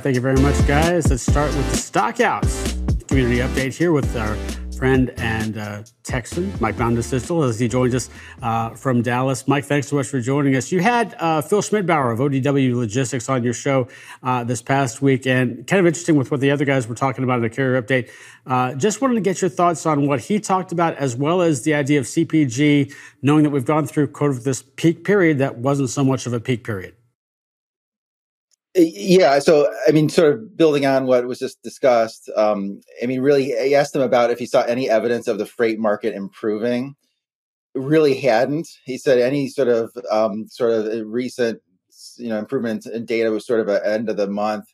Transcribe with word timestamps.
right, 0.00 0.04
thank 0.04 0.14
you 0.14 0.22
very 0.22 0.40
much, 0.40 0.66
guys. 0.66 1.10
Let's 1.10 1.22
start 1.22 1.54
with 1.54 1.70
the 1.70 1.76
stockouts 1.76 3.06
community 3.06 3.38
update 3.38 3.76
here 3.76 3.92
with 3.92 4.16
our 4.16 4.34
friend 4.78 5.12
and 5.18 5.58
uh, 5.58 5.82
Texan, 6.04 6.50
Mike 6.58 6.76
Baudendistel, 6.76 7.46
as 7.46 7.58
he 7.58 7.68
joins 7.68 7.94
us 7.94 8.08
uh, 8.40 8.70
from 8.70 9.02
Dallas. 9.02 9.46
Mike, 9.46 9.66
thanks 9.66 9.88
so 9.88 9.96
much 9.96 10.06
for 10.06 10.18
joining 10.18 10.56
us. 10.56 10.72
You 10.72 10.80
had 10.80 11.14
uh, 11.18 11.42
Phil 11.42 11.60
Schmidbauer 11.60 12.14
of 12.14 12.18
ODW 12.18 12.74
Logistics 12.76 13.28
on 13.28 13.44
your 13.44 13.52
show 13.52 13.88
uh, 14.22 14.42
this 14.42 14.62
past 14.62 15.02
week, 15.02 15.26
and 15.26 15.66
kind 15.66 15.80
of 15.80 15.86
interesting 15.86 16.16
with 16.16 16.30
what 16.30 16.40
the 16.40 16.50
other 16.50 16.64
guys 16.64 16.88
were 16.88 16.94
talking 16.94 17.22
about 17.22 17.36
in 17.36 17.42
the 17.42 17.50
carrier 17.50 17.80
update. 17.82 18.08
Uh, 18.46 18.74
just 18.74 19.02
wanted 19.02 19.16
to 19.16 19.20
get 19.20 19.42
your 19.42 19.50
thoughts 19.50 19.84
on 19.84 20.06
what 20.06 20.20
he 20.20 20.40
talked 20.40 20.72
about, 20.72 20.94
as 20.96 21.14
well 21.14 21.42
as 21.42 21.62
the 21.62 21.74
idea 21.74 21.98
of 21.98 22.06
CPG, 22.06 22.94
knowing 23.20 23.42
that 23.42 23.50
we've 23.50 23.66
gone 23.66 23.86
through 23.86 24.06
kind 24.06 24.32
of 24.32 24.44
this 24.44 24.62
peak 24.76 25.04
period 25.04 25.38
that 25.38 25.58
wasn't 25.58 25.90
so 25.90 26.02
much 26.02 26.26
of 26.26 26.32
a 26.32 26.40
peak 26.40 26.64
period. 26.64 26.94
Yeah, 28.74 29.40
so 29.40 29.68
I 29.88 29.90
mean, 29.90 30.08
sort 30.08 30.32
of 30.32 30.56
building 30.56 30.86
on 30.86 31.06
what 31.06 31.26
was 31.26 31.40
just 31.40 31.60
discussed. 31.62 32.30
Um, 32.36 32.80
I 33.02 33.06
mean, 33.06 33.20
really, 33.20 33.52
I 33.58 33.76
asked 33.78 33.96
him 33.96 34.02
about 34.02 34.30
if 34.30 34.38
he 34.38 34.46
saw 34.46 34.62
any 34.62 34.88
evidence 34.88 35.26
of 35.26 35.38
the 35.38 35.46
freight 35.46 35.80
market 35.80 36.14
improving. 36.14 36.94
Really 37.74 38.14
hadn't. 38.14 38.68
He 38.84 38.96
said 38.98 39.18
any 39.18 39.48
sort 39.48 39.68
of 39.68 39.92
um, 40.10 40.46
sort 40.48 40.72
of 40.72 41.06
recent, 41.06 41.60
you 42.16 42.28
know, 42.28 42.38
improvement 42.38 42.86
in 42.86 43.06
data 43.06 43.30
was 43.30 43.46
sort 43.46 43.60
of 43.60 43.68
an 43.68 43.80
end 43.84 44.08
of 44.08 44.16
the 44.16 44.28
month 44.28 44.66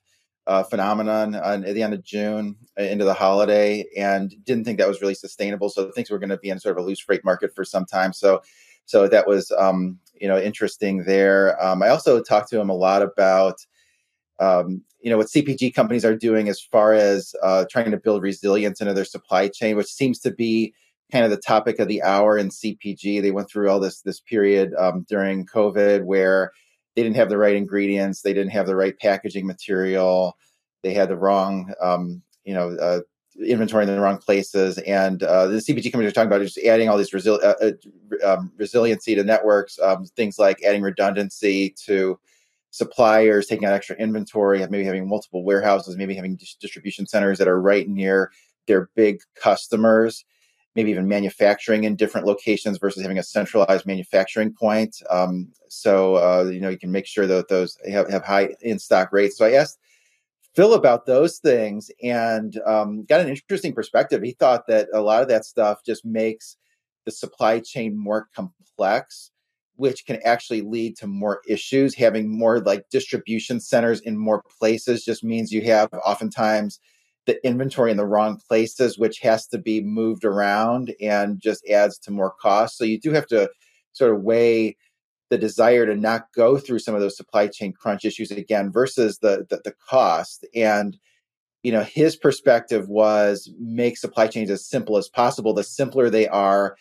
uh, 0.47 0.63
phenomenon 0.63 1.35
on, 1.35 1.65
at 1.65 1.75
the 1.75 1.83
end 1.83 1.95
of 1.95 2.05
June 2.05 2.57
uh, 2.79 2.83
into 2.83 3.05
the 3.07 3.15
holiday, 3.15 3.85
and 3.97 4.35
didn't 4.45 4.65
think 4.65 4.79
that 4.79 4.89
was 4.89 5.01
really 5.01 5.15
sustainable. 5.15 5.71
So 5.71 5.91
things 5.91 6.11
were 6.11 6.19
going 6.19 6.31
to 6.31 6.37
be 6.39 6.51
in 6.51 6.61
sort 6.61 6.77
of 6.77 6.85
a 6.85 6.87
loose 6.87 7.01
freight 7.01 7.25
market 7.25 7.55
for 7.55 7.65
some 7.65 7.87
time. 7.87 8.13
So, 8.13 8.43
so 8.85 9.09
that 9.09 9.27
was 9.27 9.51
um, 9.59 9.99
you 10.15 10.29
know 10.29 10.39
interesting 10.39 11.05
there. 11.05 11.63
Um, 11.65 11.83
I 11.83 11.89
also 11.89 12.23
talked 12.23 12.51
to 12.51 12.61
him 12.61 12.69
a 12.69 12.75
lot 12.77 13.01
about 13.03 13.57
um, 14.39 14.83
you 15.01 15.11
know 15.11 15.17
what 15.17 15.29
CPG 15.29 15.75
companies 15.75 16.05
are 16.05 16.17
doing 16.17 16.49
as 16.49 16.61
far 16.61 16.93
as 16.93 17.35
uh, 17.43 17.65
trying 17.71 17.91
to 17.91 17.97
build 17.97 18.23
resilience 18.23 18.81
into 18.81 18.95
their 18.95 19.05
supply 19.05 19.49
chain, 19.49 19.77
which 19.77 19.87
seems 19.87 20.19
to 20.21 20.31
be 20.31 20.75
kind 21.13 21.25
of 21.25 21.31
the 21.31 21.37
topic 21.37 21.79
of 21.79 21.89
the 21.89 22.03
hour 22.03 22.37
in 22.37 22.49
CPG. 22.49 23.23
They 23.23 23.31
went 23.31 23.49
through 23.49 23.71
all 23.71 23.81
this 23.81 24.01
this 24.03 24.21
period 24.21 24.75
um, 24.79 25.07
during 25.09 25.47
COVID 25.47 26.05
where 26.05 26.53
they 26.95 27.03
didn't 27.03 27.17
have 27.17 27.29
the 27.29 27.39
right 27.39 27.55
ingredients, 27.55 28.23
they 28.23 28.33
didn't 28.33 28.53
have 28.53 28.67
the 28.67 28.77
right 28.77 28.99
packaging 28.99 29.47
material, 29.47 30.37
they 30.83 30.93
had 30.93 31.09
the 31.09 31.17
wrong 31.17 31.73
um, 31.81 32.23
you 32.45 32.55
know 32.55 32.71
uh, 32.77 33.01
inventory 33.45 33.85
in 33.85 33.95
the 33.95 34.01
wrong 34.01 34.19
places, 34.19 34.79
and 34.79 35.23
uh, 35.23 35.47
the 35.47 35.59
CPG 35.59 35.93
companies 35.93 36.11
are 36.11 36.15
talking 36.15 36.29
about 36.29 36.43
just 36.43 36.59
adding 36.59 36.89
all 36.89 36.99
these 36.99 37.15
uh, 37.15 37.55
uh 37.61 37.71
um, 38.25 38.53
resiliency 38.57 39.15
to 39.15 39.25
networks, 39.25 39.79
um, 39.81 40.05
things 40.05 40.39
like 40.39 40.63
adding 40.63 40.83
redundancy 40.83 41.75
to 41.85 42.19
suppliers 42.77 43.47
taking 43.47 43.67
out 43.67 43.73
extra 43.73 43.97
inventory, 43.97 44.59
maybe 44.69 44.85
having 44.85 45.09
multiple 45.09 45.43
warehouses, 45.43 45.97
maybe 45.97 46.15
having 46.15 46.39
distribution 46.61 47.07
centers 47.07 47.39
that 47.39 47.49
are 47.49 47.59
right 47.59 47.89
near 47.89 48.31
their 48.67 48.91
big 48.95 49.21
customers, 49.35 50.27
maybe 50.75 50.91
even 50.91 51.09
manufacturing 51.09 51.85
in 51.85 51.97
different 51.97 52.27
locations 52.27 52.77
versus 52.77 53.01
having 53.01 53.17
a 53.17 53.23
centralized 53.23 53.87
manufacturing 53.87 54.53
point. 54.53 54.95
Um, 55.09 55.51
so 55.69 56.17
uh, 56.17 56.51
you 56.51 56.61
know 56.61 56.69
you 56.69 56.79
can 56.79 56.93
make 56.93 57.07
sure 57.07 57.27
that 57.27 57.49
those 57.49 57.79
have, 57.91 58.11
have 58.11 58.25
high 58.27 58.51
in 58.61 58.79
stock 58.79 59.11
rates. 59.11 59.39
So 59.39 59.47
I 59.47 59.53
asked 59.53 59.79
Phil 60.55 60.75
about 60.75 61.07
those 61.07 61.39
things 61.39 61.91
and 62.03 62.61
um, 62.67 63.07
got 63.07 63.23
an 63.23 63.29
interesting 63.31 63.73
perspective. 63.73 64.23
He 64.23 64.33
thought 64.33 64.67
that 64.67 64.89
a 64.93 65.01
lot 65.01 65.23
of 65.23 65.29
that 65.29 65.47
stuff 65.47 65.81
just 65.83 66.05
makes 66.05 66.59
the 67.07 67.11
supply 67.11 67.61
chain 67.61 67.97
more 67.97 68.29
complex 68.35 69.31
which 69.77 70.05
can 70.07 70.19
actually 70.25 70.63
lead 70.63 70.97
to 70.99 71.07
more 71.07 71.41
issues. 71.49 71.95
Having 71.95 72.37
more 72.37 72.61
like 72.61 72.89
distribution 72.91 73.61
centers 73.61 74.01
in 74.01 74.17
more 74.17 74.43
places 74.59 75.05
just 75.05 75.25
means 75.25 75.53
you 75.53 75.63
have 75.63 75.89
oftentimes 76.05 76.81
the 77.27 77.45
inventory 77.47 77.91
in 77.91 77.97
the 77.97 78.07
wrong 78.07 78.41
places, 78.49 78.99
which 78.99 79.19
has 79.21 79.47
to 79.49 79.59
be 79.59 79.81
moved 79.81 80.25
around 80.25 80.95
and 81.01 81.41
just 81.41 81.67
adds 81.69 81.99
to 81.99 82.11
more 82.11 82.33
cost. 82.41 82.79
So 82.79 82.85
you 82.85 83.01
do 83.01 83.13
have 83.13 83.27
to 83.29 83.51
sort 83.93 84.15
of 84.15 84.23
weigh 84.23 84.77
the 85.31 85.39
desire 85.39 85.87
to 85.87 85.97
not 85.97 86.33
go 86.35 86.57
through 86.57 86.79
some 86.79 86.95
of 86.95 87.01
those 87.01 87.17
supply 87.17 87.49
chain 87.49 87.73
crunch 87.73 88.05
issues 88.05 88.31
again 88.31 88.71
versus 88.71 89.19
the, 89.19 89.47
the, 89.51 89.61
the 89.65 89.75
cost. 89.89 90.47
And 90.55 90.97
you 91.63 91.73
know, 91.73 91.83
his 91.83 92.15
perspective 92.15 92.89
was 92.89 93.51
make 93.59 93.97
supply 93.97 94.29
chains 94.29 94.51
as 94.51 94.65
simple 94.65 94.97
as 94.99 95.09
possible. 95.09 95.53
The 95.53 95.65
simpler 95.65 96.09
they 96.09 96.29
are, 96.29 96.77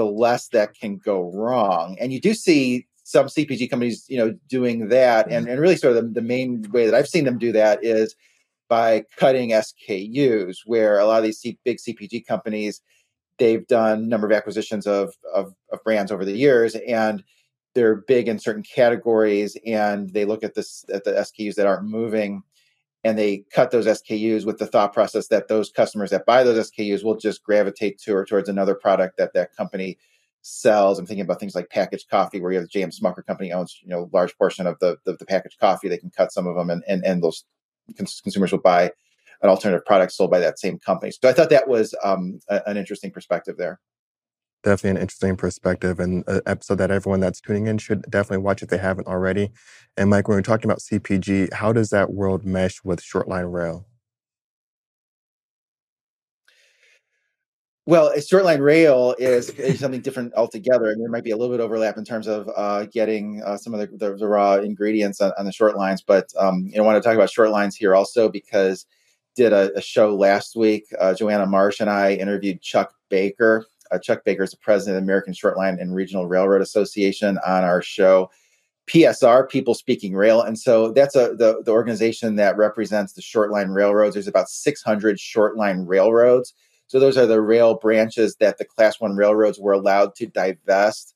the 0.00 0.06
less 0.06 0.48
that 0.48 0.72
can 0.72 0.96
go 0.96 1.30
wrong. 1.34 1.94
And 2.00 2.10
you 2.10 2.22
do 2.22 2.32
see 2.32 2.86
some 3.02 3.26
CPG 3.26 3.68
companies, 3.68 4.06
you 4.08 4.16
know, 4.16 4.34
doing 4.48 4.88
that. 4.88 5.26
And, 5.26 5.44
mm-hmm. 5.44 5.52
and 5.52 5.60
really 5.60 5.76
sort 5.76 5.94
of 5.94 6.02
the, 6.02 6.20
the 6.20 6.26
main 6.26 6.62
way 6.72 6.86
that 6.86 6.94
I've 6.94 7.06
seen 7.06 7.26
them 7.26 7.36
do 7.36 7.52
that 7.52 7.84
is 7.84 8.16
by 8.66 9.04
cutting 9.18 9.50
SKUs, 9.50 10.58
where 10.64 10.98
a 10.98 11.04
lot 11.04 11.18
of 11.18 11.24
these 11.24 11.38
C- 11.38 11.58
big 11.66 11.76
CPG 11.76 12.26
companies, 12.26 12.80
they've 13.36 13.66
done 13.66 13.98
a 13.98 14.06
number 14.06 14.26
of 14.26 14.32
acquisitions 14.32 14.86
of, 14.86 15.12
of, 15.34 15.52
of 15.70 15.84
brands 15.84 16.10
over 16.10 16.24
the 16.24 16.36
years 16.36 16.74
and 16.76 17.22
they're 17.74 17.96
big 17.96 18.26
in 18.26 18.38
certain 18.38 18.62
categories 18.62 19.54
and 19.66 20.14
they 20.14 20.24
look 20.24 20.42
at 20.42 20.54
this 20.54 20.82
at 20.90 21.04
the 21.04 21.12
SKUs 21.12 21.56
that 21.56 21.66
aren't 21.66 21.84
moving 21.84 22.42
and 23.04 23.18
they 23.18 23.44
cut 23.52 23.70
those 23.70 23.86
SKUs 23.86 24.44
with 24.44 24.58
the 24.58 24.66
thought 24.66 24.92
process 24.92 25.28
that 25.28 25.48
those 25.48 25.70
customers 25.70 26.10
that 26.10 26.26
buy 26.26 26.44
those 26.44 26.70
SKUs 26.70 27.02
will 27.02 27.16
just 27.16 27.42
gravitate 27.42 27.98
to 28.00 28.14
or 28.14 28.24
towards 28.24 28.48
another 28.48 28.74
product 28.74 29.16
that 29.16 29.32
that 29.34 29.56
company 29.56 29.98
sells. 30.42 30.98
I'm 30.98 31.06
thinking 31.06 31.24
about 31.24 31.40
things 31.40 31.54
like 31.54 31.70
packaged 31.70 32.08
coffee, 32.08 32.40
where 32.40 32.52
you 32.52 32.58
have 32.58 32.68
the 32.70 32.78
JM 32.78 32.98
Smucker 32.98 33.24
company 33.24 33.52
owns 33.52 33.78
you 33.82 33.88
know 33.88 34.10
large 34.12 34.36
portion 34.36 34.66
of 34.66 34.78
the, 34.80 34.96
the, 35.04 35.14
the 35.14 35.26
packaged 35.26 35.58
coffee. 35.58 35.88
They 35.88 35.98
can 35.98 36.10
cut 36.10 36.32
some 36.32 36.46
of 36.46 36.56
them, 36.56 36.70
and 36.70 36.82
and, 36.86 37.04
and 37.04 37.22
those 37.22 37.44
cons- 37.96 38.20
consumers 38.20 38.52
will 38.52 38.60
buy 38.60 38.90
an 39.42 39.48
alternative 39.48 39.86
product 39.86 40.12
sold 40.12 40.30
by 40.30 40.40
that 40.40 40.58
same 40.58 40.78
company. 40.78 41.12
So 41.12 41.28
I 41.28 41.32
thought 41.32 41.50
that 41.50 41.68
was 41.68 41.94
um, 42.04 42.40
a, 42.48 42.60
an 42.66 42.76
interesting 42.76 43.10
perspective 43.10 43.56
there 43.56 43.80
definitely 44.62 44.90
an 44.90 45.02
interesting 45.02 45.36
perspective 45.36 46.00
and 46.00 46.24
an 46.26 46.40
episode 46.46 46.76
that 46.76 46.90
everyone 46.90 47.20
that's 47.20 47.40
tuning 47.40 47.66
in 47.66 47.78
should 47.78 48.02
definitely 48.10 48.44
watch 48.44 48.62
if 48.62 48.68
they 48.68 48.78
haven't 48.78 49.06
already. 49.06 49.50
And 49.96 50.10
Mike, 50.10 50.28
when 50.28 50.36
we're 50.36 50.42
talking 50.42 50.70
about 50.70 50.80
CPG, 50.80 51.52
how 51.52 51.72
does 51.72 51.90
that 51.90 52.12
world 52.12 52.44
mesh 52.44 52.82
with 52.84 53.00
shortline 53.00 53.52
rail? 53.52 53.86
Well, 57.86 58.12
shortline 58.18 58.60
rail 58.60 59.16
is, 59.18 59.50
is, 59.50 59.80
something 59.80 60.02
different 60.02 60.34
altogether, 60.34 60.90
and 60.90 61.00
there 61.00 61.08
might 61.08 61.24
be 61.24 61.32
a 61.32 61.36
little 61.36 61.56
bit 61.56 61.62
overlap 61.62 61.96
in 61.96 62.04
terms 62.04 62.28
of 62.28 62.48
uh, 62.54 62.84
getting 62.84 63.42
uh, 63.44 63.56
some 63.56 63.74
of 63.74 63.80
the, 63.80 63.96
the, 63.96 64.16
the, 64.16 64.28
raw 64.28 64.54
ingredients 64.56 65.20
on, 65.20 65.32
on 65.38 65.44
the 65.44 65.50
short 65.50 65.76
lines. 65.76 66.00
But 66.00 66.30
um, 66.38 66.66
you 66.66 66.76
know, 66.76 66.84
I 66.84 66.86
want 66.86 67.02
to 67.02 67.08
talk 67.08 67.16
about 67.16 67.30
short 67.30 67.50
lines 67.50 67.74
here 67.74 67.96
also 67.96 68.28
because 68.28 68.86
did 69.34 69.52
a, 69.52 69.76
a 69.76 69.80
show 69.80 70.14
last 70.14 70.56
week. 70.56 70.84
Uh, 71.00 71.14
Joanna 71.14 71.46
Marsh 71.46 71.80
and 71.80 71.90
I 71.90 72.14
interviewed 72.14 72.60
Chuck 72.60 72.94
Baker, 73.08 73.66
uh, 73.90 73.98
Chuck 73.98 74.24
Baker 74.24 74.42
is 74.44 74.50
the 74.50 74.56
president 74.58 74.96
of 74.96 75.02
the 75.02 75.06
American 75.06 75.32
Shortline 75.32 75.80
and 75.80 75.94
Regional 75.94 76.26
Railroad 76.26 76.62
Association 76.62 77.38
on 77.46 77.64
our 77.64 77.82
show. 77.82 78.30
PSR, 78.88 79.48
People 79.48 79.74
Speaking 79.74 80.14
Rail, 80.14 80.42
and 80.42 80.58
so 80.58 80.90
that's 80.90 81.14
a 81.14 81.34
the, 81.36 81.62
the 81.64 81.70
organization 81.70 82.34
that 82.36 82.56
represents 82.56 83.12
the 83.12 83.22
shortline 83.22 83.72
railroads. 83.72 84.14
There's 84.14 84.26
about 84.26 84.48
600 84.48 85.16
shortline 85.16 85.84
railroads. 85.86 86.54
So 86.88 86.98
those 86.98 87.16
are 87.16 87.26
the 87.26 87.40
rail 87.40 87.74
branches 87.74 88.34
that 88.40 88.58
the 88.58 88.64
Class 88.64 89.00
One 89.00 89.14
railroads 89.14 89.60
were 89.60 89.74
allowed 89.74 90.16
to 90.16 90.26
divest 90.26 91.14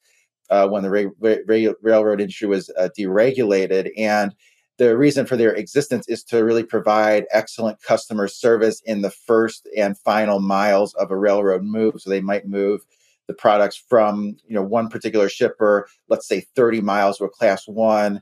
uh, 0.50 0.68
when 0.68 0.84
the 0.84 0.90
ra- 0.90 1.10
ra- 1.20 1.72
railroad 1.82 2.20
industry 2.20 2.46
was 2.46 2.70
uh, 2.78 2.90
deregulated, 2.96 3.90
and 3.96 4.32
the 4.76 4.96
reason 4.96 5.24
for 5.26 5.36
their 5.36 5.54
existence 5.54 6.08
is 6.08 6.24
to 6.24 6.44
really 6.44 6.64
provide 6.64 7.26
excellent 7.30 7.80
customer 7.82 8.26
service 8.26 8.82
in 8.84 9.02
the 9.02 9.10
first 9.10 9.68
and 9.76 9.96
final 9.98 10.40
miles 10.40 10.94
of 10.94 11.10
a 11.10 11.16
railroad 11.16 11.62
move. 11.62 12.00
So 12.00 12.10
they 12.10 12.20
might 12.20 12.48
move 12.48 12.84
the 13.26 13.34
products 13.34 13.76
from 13.88 14.36
you 14.46 14.54
know 14.54 14.62
one 14.62 14.88
particular 14.88 15.28
shipper, 15.28 15.88
let's 16.08 16.28
say 16.28 16.40
30 16.40 16.80
miles 16.80 17.18
to 17.18 17.24
a 17.24 17.30
class 17.30 17.66
one, 17.66 18.20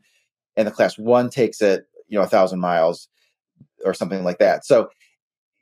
and 0.57 0.67
the 0.67 0.73
class 0.73 0.99
one 0.99 1.31
takes 1.31 1.61
it 1.61 1.87
you 2.09 2.19
know 2.19 2.25
a 2.25 2.29
thousand 2.29 2.61
miles 2.61 3.09
or 3.85 3.95
something 3.95 4.23
like 4.23 4.39
that. 4.39 4.65
So 4.65 4.91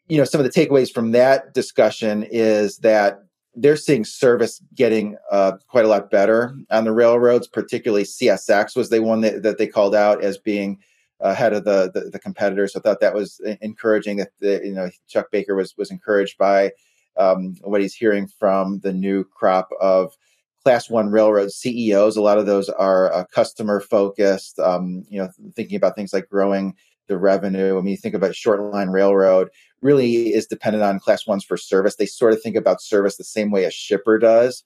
you 0.08 0.18
know 0.18 0.24
some 0.24 0.40
of 0.40 0.44
the 0.44 0.52
takeaways 0.52 0.92
from 0.92 1.12
that 1.12 1.54
discussion 1.54 2.26
is 2.30 2.78
that 2.78 3.22
they're 3.54 3.76
seeing 3.76 4.04
service 4.04 4.62
getting 4.74 5.16
uh, 5.30 5.52
quite 5.68 5.84
a 5.84 5.88
lot 5.88 6.10
better 6.10 6.54
on 6.70 6.84
the 6.84 6.92
railroads. 6.92 7.46
Particularly 7.46 8.04
CSX 8.04 8.76
was 8.76 8.90
the 8.90 9.02
one 9.02 9.22
that, 9.22 9.42
that 9.42 9.58
they 9.58 9.66
called 9.66 9.94
out 9.94 10.22
as 10.22 10.38
being 10.38 10.78
ahead 11.20 11.52
of 11.52 11.64
the, 11.64 11.90
the, 11.92 12.10
the 12.10 12.18
competitors. 12.18 12.72
So 12.72 12.80
I 12.80 12.82
thought 12.82 13.00
that 13.00 13.14
was 13.14 13.40
encouraging. 13.60 14.18
That 14.18 14.30
the, 14.40 14.60
you 14.64 14.72
know 14.72 14.90
Chuck 15.08 15.30
Baker 15.30 15.54
was 15.54 15.76
was 15.76 15.90
encouraged 15.90 16.38
by 16.38 16.72
um, 17.16 17.56
what 17.62 17.80
he's 17.80 17.94
hearing 17.94 18.26
from 18.26 18.80
the 18.80 18.92
new 18.92 19.24
crop 19.24 19.68
of 19.80 20.16
Class 20.62 20.90
One 20.90 21.10
railroad 21.10 21.52
CEOs. 21.52 22.16
A 22.16 22.22
lot 22.22 22.38
of 22.38 22.46
those 22.46 22.68
are 22.68 23.12
uh, 23.12 23.24
customer 23.26 23.80
focused. 23.80 24.58
Um, 24.58 25.04
you 25.08 25.20
know, 25.20 25.30
thinking 25.54 25.76
about 25.76 25.96
things 25.96 26.12
like 26.12 26.28
growing 26.28 26.74
the 27.08 27.18
revenue. 27.18 27.76
I 27.76 27.80
mean, 27.80 27.90
you 27.92 27.96
think 27.96 28.14
about 28.14 28.36
short 28.36 28.60
line 28.60 28.88
railroad 28.88 29.48
really 29.82 30.32
is 30.32 30.46
dependent 30.46 30.84
on 30.84 31.00
class 31.00 31.26
ones 31.26 31.44
for 31.44 31.56
service. 31.56 31.96
They 31.96 32.06
sort 32.06 32.32
of 32.32 32.42
think 32.42 32.56
about 32.56 32.82
service 32.82 33.16
the 33.16 33.24
same 33.24 33.50
way 33.50 33.64
a 33.64 33.70
shipper 33.70 34.18
does 34.18 34.62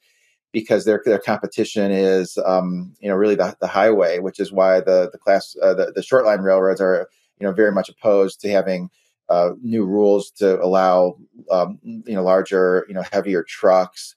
because 0.54 0.86
their 0.86 1.02
their 1.04 1.18
competition 1.18 1.90
is 1.90 2.38
um, 2.46 2.94
you 3.00 3.10
know 3.10 3.14
really 3.14 3.34
the, 3.34 3.54
the 3.60 3.66
highway, 3.66 4.20
which 4.20 4.40
is 4.40 4.50
why 4.50 4.80
the 4.80 5.10
the 5.12 5.18
class 5.18 5.54
uh, 5.62 5.74
the, 5.74 5.92
the 5.94 6.02
short 6.02 6.24
line 6.24 6.40
railroads 6.40 6.80
are 6.80 7.08
you 7.38 7.46
know, 7.46 7.52
very 7.52 7.72
much 7.72 7.88
opposed 7.88 8.40
to 8.40 8.50
having 8.50 8.90
uh, 9.28 9.50
new 9.62 9.84
rules 9.84 10.30
to 10.30 10.60
allow, 10.62 11.16
um, 11.50 11.78
you 11.82 12.14
know, 12.14 12.22
larger, 12.22 12.84
you 12.88 12.94
know, 12.94 13.04
heavier 13.12 13.42
trucks. 13.42 14.14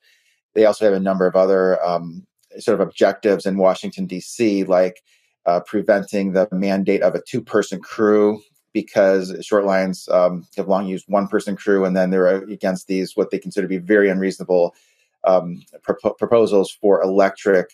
They 0.53 0.65
also 0.65 0.85
have 0.85 0.93
a 0.93 0.99
number 0.99 1.27
of 1.27 1.35
other 1.35 1.83
um, 1.83 2.25
sort 2.59 2.79
of 2.79 2.87
objectives 2.87 3.45
in 3.45 3.57
Washington 3.57 4.05
D.C., 4.05 4.63
like 4.65 5.01
uh, 5.45 5.61
preventing 5.61 6.33
the 6.33 6.47
mandate 6.51 7.01
of 7.01 7.15
a 7.15 7.21
two-person 7.21 7.79
crew 7.79 8.41
because 8.73 9.33
short 9.41 9.65
lines 9.65 10.07
um, 10.09 10.45
have 10.55 10.67
long 10.67 10.85
used 10.85 11.05
one-person 11.07 11.55
crew, 11.55 11.85
and 11.85 11.95
then 11.95 12.09
they're 12.09 12.43
against 12.43 12.87
these 12.87 13.15
what 13.15 13.31
they 13.31 13.39
consider 13.39 13.65
to 13.65 13.69
be 13.69 13.77
very 13.77 14.09
unreasonable 14.09 14.75
um, 15.27 15.61
pro- 15.83 16.13
proposals 16.13 16.71
for 16.71 17.01
electric 17.01 17.69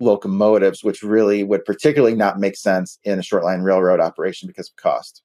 locomotives, 0.00 0.82
which 0.82 1.02
really 1.02 1.44
would 1.44 1.64
particularly 1.64 2.16
not 2.16 2.38
make 2.38 2.56
sense 2.56 2.98
in 3.04 3.18
a 3.18 3.22
short 3.22 3.44
line 3.44 3.60
railroad 3.60 4.00
operation 4.00 4.48
because 4.48 4.68
of 4.68 4.76
cost. 4.76 5.22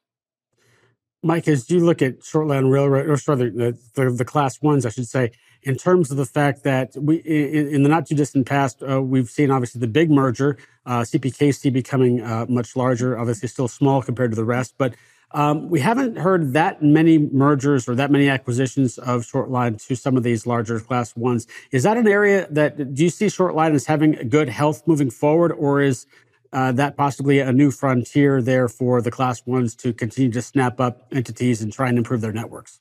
Mike, 1.23 1.47
as 1.47 1.69
you 1.71 1.79
look 1.79 2.03
at 2.03 2.23
short 2.23 2.47
line 2.47 2.67
railroad, 2.67 3.09
or 3.09 3.17
sorry, 3.17 3.49
the, 3.49 3.77
the, 3.95 4.11
the, 4.11 4.25
class 4.25 4.61
ones, 4.61 4.85
I 4.85 4.89
should 4.89 5.07
say, 5.07 5.31
in 5.63 5.75
terms 5.75 6.11
of 6.11 6.17
the 6.17 6.25
fact 6.25 6.63
that 6.65 6.95
we, 6.95 7.15
in, 7.15 7.67
in 7.67 7.83
the 7.83 7.89
not 7.89 8.05
too 8.05 8.13
distant 8.13 8.45
past, 8.45 8.83
uh, 8.87 9.01
we've 9.01 9.29
seen 9.29 9.49
obviously 9.49 9.81
the 9.81 9.87
big 9.87 10.11
merger, 10.11 10.57
uh, 10.85 10.99
CPKC 10.99 11.73
becoming 11.73 12.21
uh, 12.21 12.45
much 12.47 12.75
larger, 12.75 13.17
obviously 13.17 13.47
still 13.47 13.67
small 13.67 14.03
compared 14.03 14.31
to 14.31 14.35
the 14.35 14.45
rest, 14.45 14.75
but 14.77 14.93
um, 15.31 15.69
we 15.69 15.79
haven't 15.79 16.17
heard 16.17 16.53
that 16.53 16.81
many 16.81 17.17
mergers 17.17 17.89
or 17.89 17.95
that 17.95 18.11
many 18.11 18.29
acquisitions 18.29 18.97
of 18.99 19.25
short 19.25 19.49
line 19.49 19.75
to 19.75 19.95
some 19.95 20.15
of 20.17 20.23
these 20.23 20.45
larger 20.45 20.79
class 20.79 21.15
ones. 21.15 21.47
Is 21.71 21.83
that 21.83 21.97
an 21.97 22.07
area 22.07 22.47
that 22.51 22.93
do 22.93 23.03
you 23.03 23.09
see 23.09 23.29
short 23.29 23.55
line 23.55 23.73
as 23.73 23.85
having 23.85 24.29
good 24.29 24.49
health 24.49 24.83
moving 24.85 25.09
forward, 25.09 25.51
or 25.51 25.81
is 25.81 26.05
uh, 26.53 26.71
that 26.73 26.95
possibly 26.95 27.39
a 27.39 27.51
new 27.51 27.71
frontier 27.71 28.41
there 28.41 28.67
for 28.67 29.01
the 29.01 29.11
class 29.11 29.45
ones 29.45 29.75
to 29.75 29.91
continue 29.93 30.31
to 30.31 30.41
snap 30.41 30.79
up 30.79 31.07
entities 31.11 31.61
and 31.61 31.73
try 31.73 31.89
and 31.89 31.97
improve 31.97 32.21
their 32.21 32.33
networks? 32.33 32.79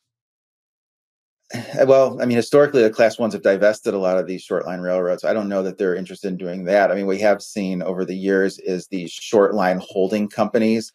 Well, 1.86 2.20
I 2.20 2.24
mean, 2.24 2.36
historically, 2.36 2.82
the 2.82 2.90
class 2.90 3.18
ones 3.18 3.34
have 3.34 3.42
divested 3.42 3.94
a 3.94 3.98
lot 3.98 4.18
of 4.18 4.26
these 4.26 4.42
short 4.42 4.66
line 4.66 4.80
railroads. 4.80 5.24
I 5.24 5.32
don't 5.32 5.48
know 5.48 5.62
that 5.62 5.78
they're 5.78 5.94
interested 5.94 6.28
in 6.28 6.36
doing 6.36 6.64
that. 6.64 6.90
I 6.90 6.94
mean, 6.94 7.06
we 7.06 7.20
have 7.20 7.42
seen 7.42 7.82
over 7.82 8.04
the 8.04 8.16
years 8.16 8.58
is 8.60 8.86
these 8.88 9.10
short 9.10 9.54
line 9.54 9.80
holding 9.82 10.28
companies 10.28 10.92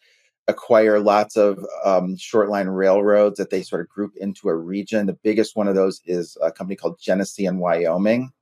acquire 0.50 1.00
lots 1.00 1.36
of 1.36 1.64
um, 1.84 2.16
short 2.16 2.48
line 2.50 2.68
railroads 2.68 3.38
that 3.38 3.50
they 3.50 3.62
sort 3.62 3.80
of 3.80 3.88
group 3.88 4.12
into 4.16 4.48
a 4.48 4.54
region. 4.54 5.06
The 5.06 5.18
biggest 5.22 5.56
one 5.56 5.68
of 5.68 5.74
those 5.74 6.02
is 6.04 6.36
a 6.42 6.52
company 6.52 6.76
called 6.76 7.00
Genesee 7.00 7.48
& 7.48 7.50
Wyoming 7.50 8.32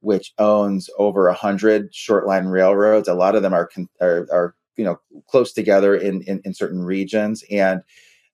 which 0.00 0.32
owns 0.38 0.88
over 0.98 1.28
a 1.28 1.34
hundred 1.34 1.94
short 1.94 2.26
line 2.26 2.46
railroads. 2.46 3.08
A 3.08 3.14
lot 3.14 3.34
of 3.34 3.42
them 3.42 3.52
are, 3.52 3.70
are, 4.00 4.26
are 4.32 4.54
you 4.76 4.84
know 4.84 4.98
close 5.26 5.52
together 5.52 5.94
in, 5.94 6.22
in, 6.22 6.40
in 6.44 6.54
certain 6.54 6.82
regions, 6.82 7.44
and 7.50 7.82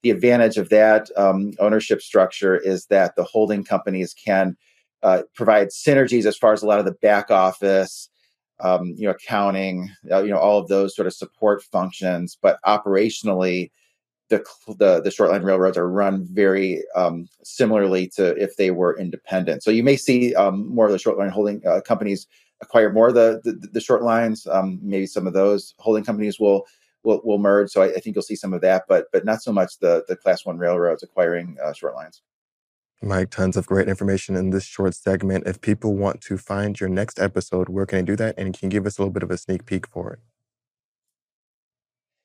the 0.03 0.11
advantage 0.11 0.57
of 0.57 0.69
that 0.69 1.11
um, 1.17 1.53
ownership 1.59 2.01
structure 2.01 2.57
is 2.57 2.87
that 2.87 3.17
the 3.17 3.25
holding 3.25 3.65
companies 3.65 4.15
can 4.15 4.57
uh, 5.03 5.23
provide 5.35 5.69
synergies 5.69 6.27
as 6.27 6.37
far 6.37 6.53
as 6.53 6.63
a 6.63 6.67
lot 6.67 6.79
of 6.79 6.85
the 6.85 6.93
back 6.93 7.31
office, 7.31 8.09
um, 8.61 8.95
you 8.97 9.05
know, 9.05 9.11
accounting, 9.11 9.91
uh, 10.11 10.23
you 10.23 10.31
know, 10.31 10.39
all 10.39 10.59
of 10.59 10.69
those 10.69 10.95
sort 10.95 11.07
of 11.07 11.15
support 11.15 11.63
functions, 11.63 12.39
but 12.41 12.59
operationally 12.65 13.71
the 14.29 14.45
the, 14.79 15.01
the 15.03 15.11
short 15.11 15.31
line 15.31 15.43
railroads 15.43 15.79
are 15.79 15.89
run 15.89 16.27
very 16.31 16.83
um, 16.95 17.29
similarly 17.45 18.09
to 18.09 18.37
if 18.37 18.57
they 18.57 18.71
were 18.71 18.99
independent. 18.99 19.63
So 19.63 19.71
you 19.71 19.85
may 19.85 19.97
see 19.97 20.35
um, 20.35 20.69
more 20.69 20.87
of 20.87 20.93
the 20.93 20.99
short 20.99 21.19
line 21.19 21.31
holding 21.31 21.65
uh, 21.67 21.81
companies 21.83 22.27
acquire 22.61 22.93
more 22.93 23.09
of 23.09 23.15
the 23.15 23.41
the, 23.45 23.69
the 23.73 23.81
short 23.81 24.03
lines. 24.03 24.47
Um, 24.47 24.81
maybe 24.83 25.07
some 25.07 25.27
of 25.27 25.33
those 25.33 25.75
holding 25.79 26.05
companies 26.05 26.41
will 26.41 26.67
will, 27.05 27.21
will 27.25 27.39
merge. 27.39 27.71
So 27.71 27.83
I, 27.83 27.87
I, 27.87 28.01
think 28.01 28.17
you'll 28.17 28.23
see 28.23 28.37
some 28.37 28.53
of 28.53 28.61
that, 28.63 28.85
but 28.89 29.07
but 29.13 29.25
not 29.25 29.43
so 29.43 29.53
much 29.53 29.79
the 29.79 30.05
the 30.09 30.17
class 30.17 30.45
one 30.45 30.59
railroads 30.59 31.03
acquiring 31.03 31.57
uh, 31.63 31.73
short 31.73 31.95
lines. 31.95 32.23
Mike, 33.03 33.31
tons 33.31 33.57
of 33.57 33.67
great 33.67 33.89
information 33.89 34.37
in 34.37 34.51
this 34.51 34.65
short 34.65 34.95
segment. 34.95 35.47
If 35.47 35.61
people 35.61 35.95
want 35.95 36.21
to 36.23 36.39
find 36.39 36.79
your 36.79 36.89
next 36.89 37.21
episode, 37.21 37.69
where 37.69 37.87
can 37.87 37.99
they 37.99 38.05
do 38.05 38.17
that? 38.17 38.35
And 38.39 38.59
can 38.59 38.71
you 38.71 38.79
give 38.79 38.87
us 38.87 38.99
a 38.99 39.03
little 39.03 39.13
bit 39.13 39.23
of 39.23 39.31
a 39.31 39.37
sneak 39.37 39.67
peek 39.67 39.87
for 39.87 40.15
it? 40.15 40.21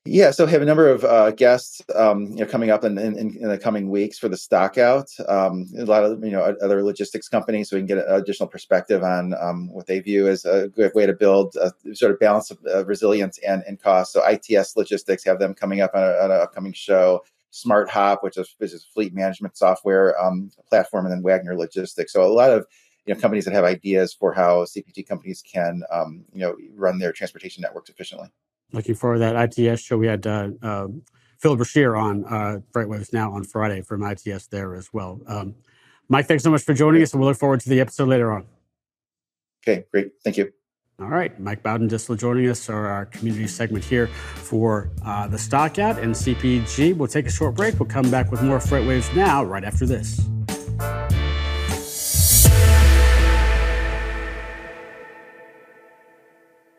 Yeah, 0.04 0.32
so 0.32 0.46
we 0.46 0.52
have 0.52 0.64
a 0.64 0.66
number 0.66 0.90
of 0.90 1.04
uh, 1.04 1.30
guests, 1.30 1.80
um, 1.94 2.26
you 2.32 2.38
know, 2.38 2.48
coming 2.48 2.72
up 2.72 2.84
in, 2.84 2.98
in, 2.98 3.16
in, 3.16 3.48
the 3.48 3.58
coming 3.58 3.88
weeks 3.88 4.18
for 4.18 4.30
the 4.30 4.36
stockout. 4.36 5.12
Um, 5.30 5.68
a 5.78 5.86
lot 5.86 6.04
of 6.04 6.24
you 6.24 6.32
know 6.32 6.42
other 6.42 6.82
logistics 6.82 7.30
companies, 7.30 7.70
so 7.70 7.76
we 7.76 7.82
can 7.82 7.98
get 7.98 8.06
additional 8.08 8.50
perspective 8.50 9.04
on 9.04 9.36
um, 9.40 9.72
what 9.72 9.86
they 9.86 10.00
view 10.00 10.28
as 10.28 10.44
a 10.44 10.70
good 10.70 10.92
way 10.96 11.06
to 11.06 11.14
build 11.14 11.56
a 11.56 11.72
sort 11.94 12.12
of 12.12 12.20
balance 12.20 12.50
of 12.50 12.58
uh, 12.74 12.84
resilience 12.86 13.38
and, 13.48 13.64
and 13.68 13.80
cost. 13.80 14.14
So 14.14 14.28
ITS 14.28 14.76
Logistics 14.76 15.24
have 15.26 15.38
them 15.38 15.54
coming 15.54 15.82
up 15.82 15.92
on, 15.94 16.02
an 16.02 16.32
upcoming 16.32 16.74
show. 16.74 17.24
Smart 17.52 17.90
Hop, 17.90 18.24
which 18.24 18.38
is, 18.38 18.56
which 18.58 18.74
is 18.74 18.84
fleet 18.84 19.14
management 19.14 19.58
software 19.58 20.20
um, 20.22 20.52
platform, 20.68 21.06
and 21.06 21.14
then 21.14 21.22
Wagner 21.22 21.56
Logistics. 21.56 22.14
So 22.14 22.24
a 22.24 22.28
lot 22.28 22.52
of 22.52 22.66
you 23.06 23.14
know 23.14 23.20
companies 23.20 23.46
that 23.46 23.54
have 23.54 23.66
ideas 23.66 24.14
for 24.14 24.34
how 24.34 24.64
CPG 24.64 25.08
companies 25.08 25.42
can 25.42 25.84
um, 25.92 26.26
you 26.34 26.42
know 26.42 26.56
run 26.76 26.98
their 26.98 27.12
transportation 27.12 27.62
networks 27.62 27.90
efficiently 27.90 28.30
looking 28.74 28.96
forward 28.96 29.16
to 29.16 29.20
that 29.20 29.58
ITS 29.58 29.82
show. 29.82 29.98
We 29.98 30.08
had 30.08 30.26
uh, 30.26 30.50
uh, 30.62 30.88
Phil 31.40 31.56
Brashear 31.56 31.96
on 31.96 32.26
uh, 32.26 32.60
FreightWaves 32.74 33.14
Now 33.14 33.34
on 33.34 33.44
Friday 33.44 33.82
from 33.82 34.04
ITS 34.04 34.48
there 34.48 34.76
as 34.76 34.92
well. 34.94 35.20
Um, 35.28 35.56
Mike, 36.10 36.28
thanks 36.28 36.44
so 36.44 36.52
much 36.52 36.64
for 36.64 36.74
joining 36.74 37.02
us, 37.02 37.14
and 37.14 37.22
we'll 37.22 37.30
look 37.30 37.40
forward 37.40 37.62
to 37.62 37.70
the 37.70 37.80
episode 37.80 38.10
later 38.10 38.32
on. 38.32 38.46
Okay, 39.64 39.86
great. 39.92 40.12
Thank 40.24 40.38
you. 40.38 40.52
All 41.02 41.08
right, 41.08 41.38
Mike 41.40 41.64
Baudendistel 41.64 42.16
joining 42.16 42.48
us 42.48 42.68
for 42.68 42.86
our 42.86 43.08
community 43.08 43.48
segment 43.48 43.84
here 43.84 44.06
for 44.36 44.92
uh, 45.04 45.28
the 45.28 45.38
Stockout 45.38 45.98
and 45.98 46.14
CPG. 46.14 46.96
We'll 46.96 47.08
take 47.08 47.26
a 47.26 47.32
short 47.32 47.56
break. 47.56 47.80
We'll 47.80 47.90
come 47.90 48.12
back 48.12 48.30
with 48.30 48.44
more 48.44 48.60
FreightWaves 48.60 49.16
Now 49.16 49.44
right 49.44 49.64
after 49.64 49.88
this. 49.88 50.31